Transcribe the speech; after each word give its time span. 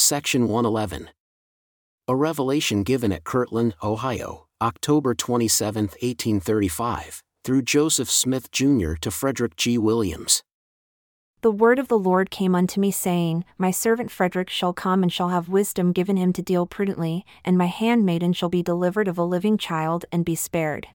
Section 0.00 0.48
111. 0.48 1.10
A 2.08 2.16
revelation 2.16 2.84
given 2.84 3.12
at 3.12 3.22
Kirtland, 3.22 3.74
Ohio, 3.82 4.46
October 4.62 5.14
27, 5.14 5.82
1835, 5.84 7.22
through 7.44 7.60
Joseph 7.60 8.10
Smith 8.10 8.50
Jr. 8.50 8.94
to 8.94 9.10
Frederick 9.10 9.56
G. 9.56 9.76
Williams. 9.76 10.42
The 11.42 11.50
word 11.52 11.78
of 11.78 11.88
the 11.88 11.98
Lord 11.98 12.30
came 12.30 12.54
unto 12.54 12.80
me, 12.80 12.90
saying, 12.90 13.44
My 13.58 13.70
servant 13.70 14.10
Frederick 14.10 14.48
shall 14.48 14.72
come 14.72 15.02
and 15.02 15.12
shall 15.12 15.28
have 15.28 15.50
wisdom 15.50 15.92
given 15.92 16.16
him 16.16 16.32
to 16.32 16.42
deal 16.42 16.64
prudently, 16.64 17.26
and 17.44 17.58
my 17.58 17.66
handmaiden 17.66 18.32
shall 18.32 18.48
be 18.48 18.62
delivered 18.62 19.06
of 19.06 19.18
a 19.18 19.22
living 19.22 19.58
child 19.58 20.06
and 20.10 20.24
be 20.24 20.34
spared. 20.34 20.88